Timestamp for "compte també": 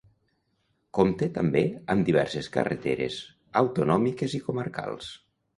0.97-1.61